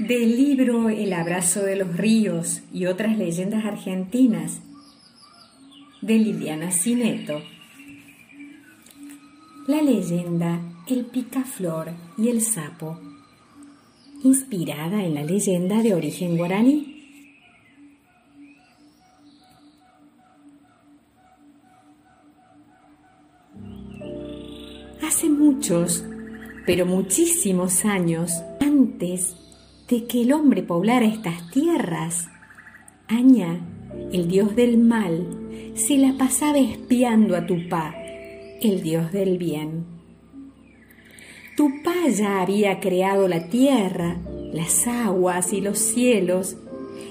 [0.00, 4.62] Del libro El abrazo de los ríos y otras leyendas argentinas
[6.00, 7.42] de Liliana Cineto.
[9.66, 10.58] La leyenda
[10.88, 12.98] El picaflor y el sapo,
[14.24, 16.96] inspirada en la leyenda de origen guaraní.
[25.06, 26.06] Hace muchos,
[26.64, 29.36] pero muchísimos años antes
[29.90, 32.28] de que el hombre poblara estas tierras,
[33.08, 33.58] Aña,
[34.12, 35.26] el dios del mal,
[35.74, 37.96] se la pasaba espiando a Tupá,
[38.62, 39.84] el dios del bien.
[41.56, 44.16] Tupá ya había creado la tierra,
[44.52, 46.56] las aguas y los cielos,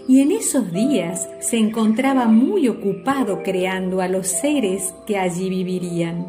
[0.07, 6.27] y en esos días se encontraba muy ocupado creando a los seres que allí vivirían.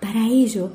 [0.00, 0.70] Para ello,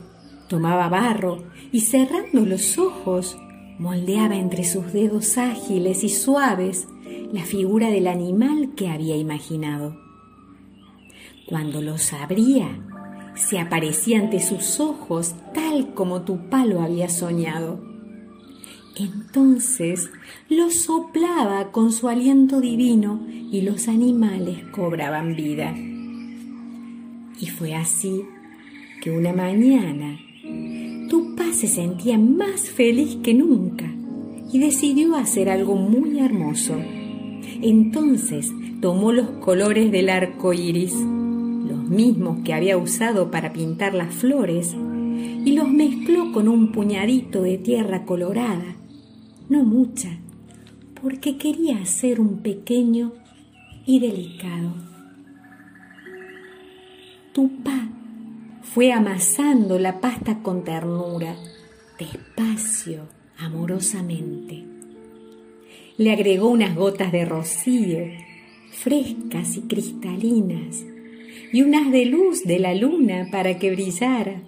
[0.50, 3.38] tomaba barro y cerrando los ojos,
[3.80, 6.88] moldeaba entre sus dedos ágiles y suaves
[7.32, 9.98] la figura del animal que había imaginado.
[11.48, 12.80] Cuando los abría,
[13.36, 17.84] se aparecía ante sus ojos tal como tu palo había soñado.
[18.96, 20.10] Entonces
[20.50, 25.76] lo soplaba con su aliento divino y los animales cobraban vida.
[27.40, 28.24] Y fue así
[29.02, 30.20] que una mañana
[31.54, 33.86] Se sentía más feliz que nunca
[34.52, 36.76] y decidió hacer algo muy hermoso.
[37.62, 38.52] Entonces
[38.82, 44.76] tomó los colores del arco iris, los mismos que había usado para pintar las flores,
[45.46, 48.76] y los mezcló con un puñadito de tierra colorada,
[49.48, 50.10] no mucha,
[51.02, 53.14] porque quería hacer un pequeño
[53.86, 54.74] y delicado.
[57.32, 57.90] Tupá
[58.64, 61.36] fue amasando la pasta con ternura,
[62.00, 64.64] despacio, amorosamente.
[65.98, 68.00] Le agregó unas gotas de rocío,
[68.72, 70.84] frescas y cristalinas,
[71.52, 74.42] y unas de luz de la luna para que brillara.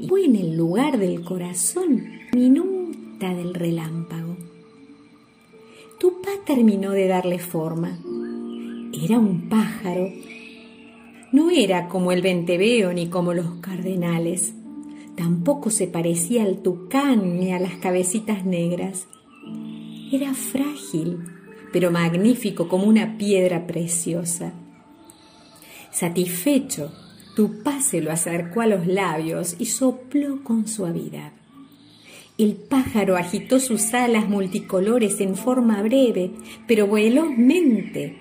[0.00, 4.36] Y fue en el lugar del corazón minuta del relámpago.
[6.00, 7.98] Tupá terminó de darle forma.
[8.92, 10.08] Era un pájaro
[11.32, 14.54] no era como el venteveo ni como los cardenales.
[15.16, 19.06] Tampoco se parecía al tucán ni a las cabecitas negras.
[20.12, 21.20] Era frágil,
[21.72, 24.52] pero magnífico como una piedra preciosa.
[25.90, 26.92] Satisfecho,
[27.34, 31.32] Tupá se lo acercó a los labios y sopló con suavidad.
[32.36, 36.32] El pájaro agitó sus alas multicolores en forma breve,
[36.66, 38.18] pero velozmente,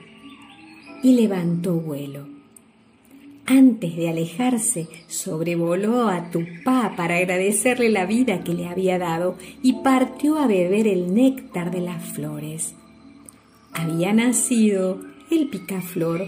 [1.04, 2.41] y levantó vuelo.
[3.46, 9.74] Antes de alejarse, sobrevoló a Tupá para agradecerle la vida que le había dado y
[9.84, 12.76] partió a beber el néctar de las flores.
[13.74, 16.28] Había nacido el picaflor.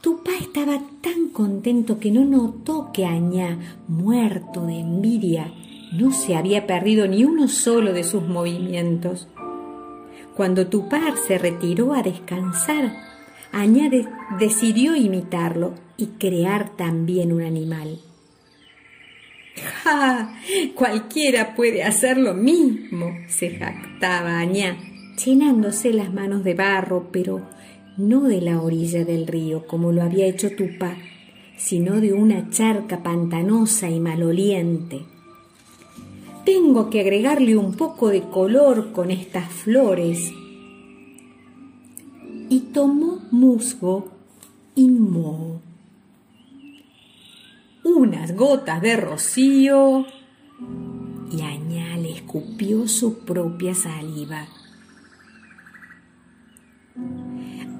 [0.00, 5.52] Tupá estaba tan contento que no notó que Añá, muerto de envidia,
[5.92, 9.28] no se había perdido ni uno solo de sus movimientos.
[10.36, 12.92] Cuando Tupá se retiró a descansar,
[13.52, 14.06] Añade
[14.38, 17.98] decidió imitarlo y crear también un animal.
[19.82, 20.34] ¡Ja!
[20.74, 24.76] Cualquiera puede hacer lo mismo, se jactaba Añá,
[25.24, 27.46] llenándose las manos de barro, pero
[27.96, 30.96] no de la orilla del río como lo había hecho Tupá,
[31.56, 35.02] sino de una charca pantanosa y maloliente.
[36.44, 40.32] Tengo que agregarle un poco de color con estas flores,
[42.50, 44.08] y tomó musgo
[44.74, 45.62] y moho.
[47.84, 50.04] Unas gotas de rocío
[51.30, 54.48] y Añá le escupió su propia saliva.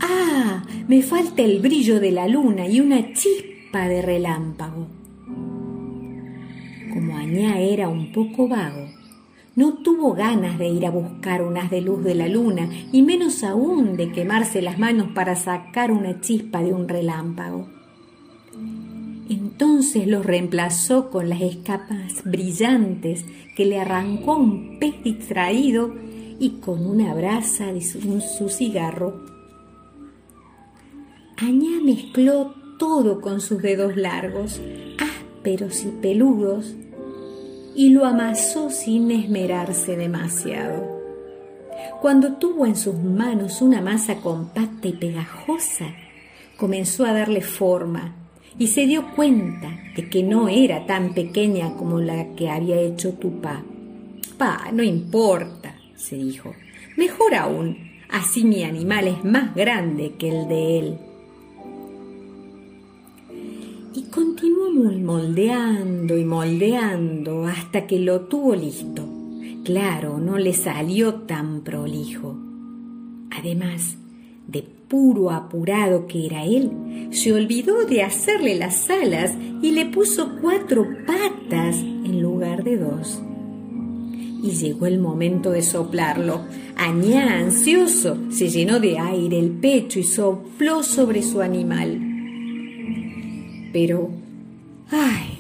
[0.01, 0.63] ¡Ah!
[0.87, 4.87] Me falta el brillo de la luna y una chispa de relámpago.
[6.93, 8.89] Como Añá era un poco vago,
[9.57, 13.03] no tuvo ganas de ir a buscar un haz de luz de la luna, y
[13.03, 17.69] menos aún de quemarse las manos para sacar una chispa de un relámpago.
[19.29, 23.25] Entonces los reemplazó con las escapas brillantes
[23.57, 25.95] que le arrancó un pez distraído
[26.39, 29.21] y con una brasa de su, su cigarro.
[31.37, 34.61] Añá mezcló todo con sus dedos largos,
[34.99, 36.75] ásperos y peludos,
[37.75, 41.01] y lo amasó sin esmerarse demasiado.
[42.01, 45.95] Cuando tuvo en sus manos una masa compacta y pegajosa,
[46.57, 48.15] comenzó a darle forma
[48.59, 53.15] y se dio cuenta de que no era tan pequeña como la que había hecho
[53.15, 53.63] Tupá.
[54.37, 56.55] Pa, no importa, se dijo.
[56.97, 57.77] Mejor aún,
[58.11, 60.99] así mi animal es más grande que el de él.
[63.93, 69.05] Y continuó moldeando y moldeando hasta que lo tuvo listo.
[69.65, 72.37] Claro, no le salió tan prolijo.
[73.31, 73.97] Además,
[74.47, 80.37] de puro apurado que era él, se olvidó de hacerle las alas y le puso
[80.41, 83.21] cuatro patas en lugar de dos.
[84.43, 86.43] Y llegó el momento de soplarlo.
[86.77, 92.10] Añá, ansioso, se llenó de aire el pecho y sopló sobre su animal.
[93.73, 94.11] Pero,
[94.91, 95.39] ay,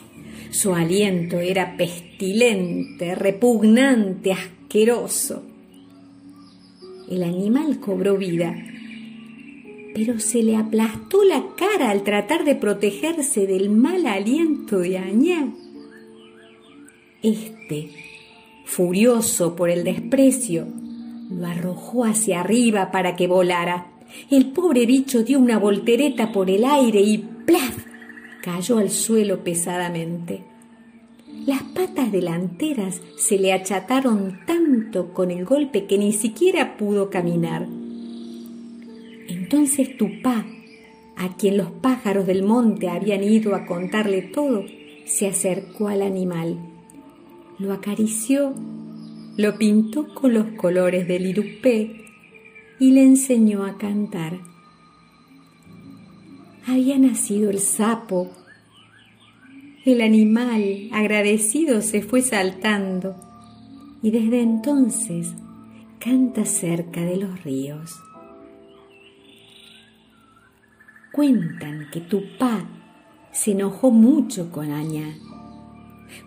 [0.50, 5.42] su aliento era pestilente, repugnante, asqueroso.
[7.08, 8.56] El animal cobró vida,
[9.94, 15.52] pero se le aplastó la cara al tratar de protegerse del mal aliento de Añá.
[17.22, 17.90] Este,
[18.64, 20.66] furioso por el desprecio,
[21.30, 23.86] lo arrojó hacia arriba para que volara.
[24.30, 27.79] El pobre bicho dio una voltereta por el aire y ¡plaf!
[28.42, 30.42] Cayó al suelo pesadamente.
[31.46, 37.66] Las patas delanteras se le achataron tanto con el golpe que ni siquiera pudo caminar.
[39.28, 40.44] Entonces Tupá,
[41.16, 44.64] a quien los pájaros del monte habían ido a contarle todo,
[45.04, 46.58] se acercó al animal,
[47.58, 48.54] lo acarició,
[49.36, 52.04] lo pintó con los colores del irupé
[52.78, 54.38] y le enseñó a cantar
[56.66, 58.30] había nacido el sapo.
[59.84, 63.16] El animal, agradecido, se fue saltando
[64.02, 65.34] y desde entonces
[65.98, 68.00] canta cerca de los ríos.
[71.12, 72.64] Cuentan que Tupá
[73.32, 75.16] se enojó mucho con Añá.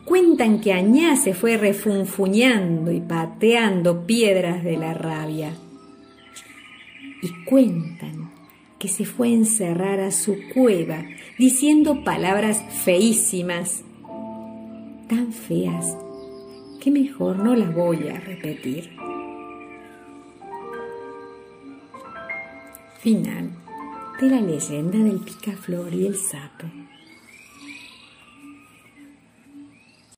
[0.06, 5.53] Cuentan que Añá se fue refunfuñando y pateando piedras de la rabia.
[7.21, 8.23] Y cuentan
[8.83, 11.06] que se fue a encerrar a su cueva
[11.39, 13.81] diciendo palabras feísimas,
[15.07, 15.95] tan feas
[16.81, 18.89] que mejor no las voy a repetir.
[23.00, 23.51] Final
[24.19, 26.68] de la leyenda del picaflor y el sapo.